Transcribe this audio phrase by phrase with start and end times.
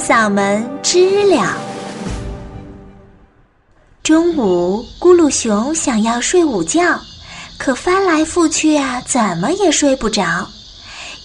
[0.00, 1.54] 嗓门知了。
[4.02, 6.98] 中午，咕噜熊想要睡午觉，
[7.58, 10.48] 可翻来覆去啊，怎么也睡不着，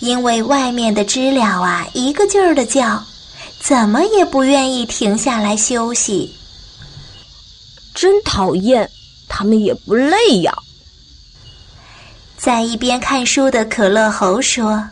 [0.02, 3.02] 因为外面的知了啊，一个劲儿的叫，
[3.62, 6.35] 怎么也不愿意停下来休息。
[7.96, 8.89] 真讨厌，
[9.29, 10.53] 他们也不累呀。
[12.37, 14.89] 在一边看书的可乐猴说：“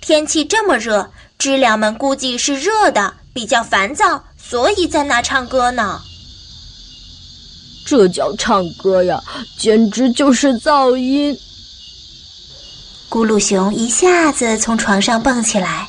[0.00, 1.10] 天气这么热，
[1.42, 6.00] 知了们估计是热的，比较烦躁，所以在那唱歌呢。”
[7.84, 9.20] 这叫唱歌呀，
[9.58, 11.36] 简直就是噪音！
[13.10, 15.88] 咕噜熊一下子从床上蹦起来，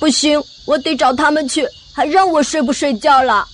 [0.00, 3.46] 不行，我得找他们去，还让我睡不睡觉了？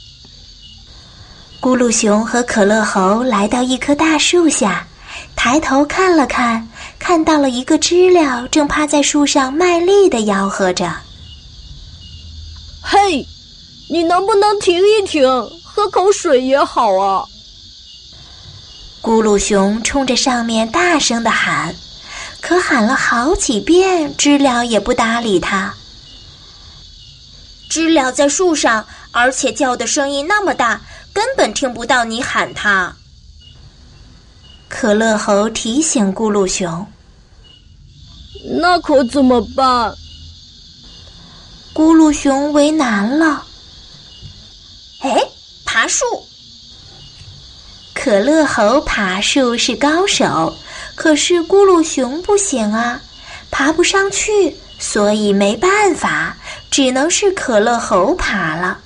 [1.61, 4.89] 咕噜熊和可乐猴来到一棵大树下，
[5.37, 6.67] 抬头看了看，
[7.09, 10.95] 看到了一个知了正趴在树上卖力的吆喝着
[12.85, 13.27] ：“嘿，
[13.89, 15.27] 你能不能停一停？”
[15.65, 17.25] 喝口水也好啊！
[19.01, 21.75] 咕噜熊冲着上面大声的喊，
[22.43, 25.73] 可喊了好几遍，知了也不搭理他。
[27.71, 30.83] 知了在树上，而且叫的声音那么大，
[31.15, 32.95] 根本听不到你喊它。
[34.69, 36.87] 可乐猴提醒咕噜熊
[38.45, 39.95] ：“那可怎么办？”
[41.75, 43.45] 咕噜熊为难了。
[45.01, 45.21] 哎。
[45.71, 46.03] 爬树，
[47.95, 50.57] 可乐猴爬树是高手，
[50.97, 52.99] 可是咕噜熊不行啊，
[53.51, 56.35] 爬不上去，所以没办法，
[56.71, 58.79] 只能是可乐猴爬了。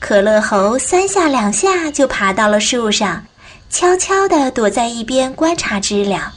[0.00, 3.24] 可乐猴三下两下就爬到了树上，
[3.70, 6.34] 悄悄地躲在一边观察知了。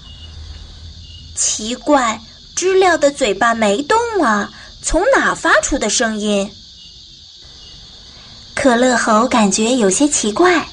[1.36, 2.20] 奇怪，
[2.56, 4.50] 知了的嘴巴没动啊，
[4.82, 6.50] 从哪发出的声音？
[8.56, 10.66] 可乐猴感觉有些奇怪。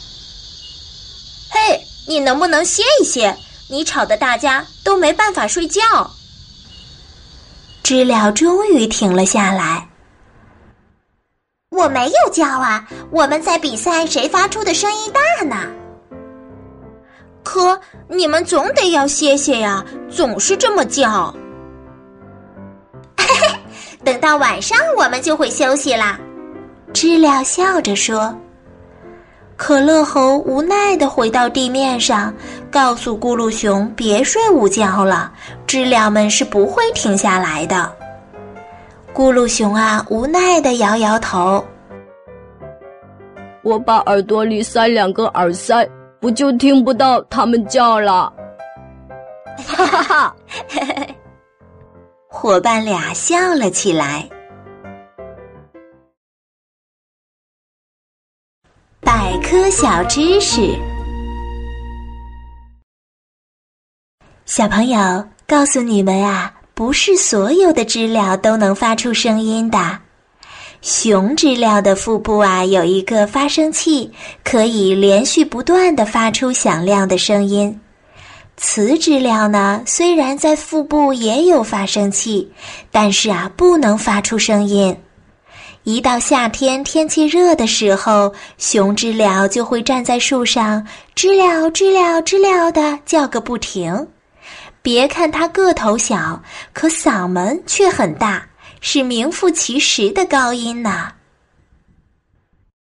[1.51, 3.37] 嘿，你能不能歇一歇？
[3.69, 5.83] 你吵得大家都没办法睡觉。
[7.83, 9.89] 知了终于停了下来。
[11.71, 15.82] 我没有叫啊，我们在比赛谁发出的声音大呢。
[17.53, 21.31] 可你们总得要歇歇呀，总是这么叫。
[23.19, 23.59] 嘿嘿，
[24.03, 26.19] 等到晚上我们就会休息啦。
[26.95, 28.35] 知了笑着说
[29.55, 32.33] ：“可乐猴无奈的回到地面上，
[32.71, 35.31] 告诉咕噜熊别睡午觉了，
[35.67, 37.93] 知了们是不会停下来的。”
[39.13, 41.63] 咕噜熊啊，无奈的摇摇头
[43.63, 45.87] ：“我把耳朵里塞两个耳塞，
[46.23, 48.33] 不就听不到它们叫了？”
[49.67, 50.37] 哈哈哈！
[52.29, 54.27] 伙伴俩笑了起来。
[59.01, 60.75] 百科小知识，
[64.47, 69.79] 小朋友，告诉你们啊，不是所有的知了都能发出声音的。
[70.83, 74.11] 雄知了的腹部啊有一个发声器，
[74.43, 77.81] 可以连续不断的发出响亮的声音。
[78.57, 82.51] 雌知了呢，虽然在腹部也有发声器，
[82.91, 84.97] 但是啊，不能发出声音。
[85.85, 94.09] 一到夏天，天气热的时候，雄知了就会站在树上，知了知了知了的叫个不停。
[94.83, 98.45] 别看它个头小，可嗓门却很大，
[98.83, 101.15] 是名副其实的高音呐。